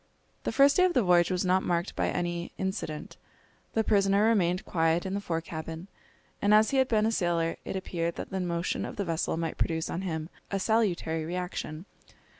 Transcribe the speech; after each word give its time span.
The 0.45 0.51
first 0.51 0.77
day 0.77 0.83
of 0.85 0.95
the 0.95 1.03
voyage 1.03 1.29
was 1.29 1.45
not 1.45 1.61
marked 1.61 1.95
by 1.95 2.07
any 2.09 2.51
incident. 2.57 3.17
The 3.73 3.83
prisoner 3.83 4.25
remained 4.25 4.65
quiet 4.65 5.05
in 5.05 5.13
the 5.13 5.21
fore 5.21 5.41
cabin, 5.41 5.89
and 6.41 6.55
as 6.55 6.71
he 6.71 6.77
had 6.77 6.87
been 6.87 7.05
a 7.05 7.11
sailor 7.11 7.57
it 7.65 7.75
appeared 7.75 8.15
that 8.15 8.31
the 8.31 8.39
motion 8.39 8.83
of 8.83 8.95
the 8.95 9.05
vessel 9.05 9.37
might 9.37 9.59
produce 9.59 9.91
on 9.91 10.01
him 10.01 10.29
a 10.49 10.57
salutary 10.59 11.23
reaction. 11.23 11.85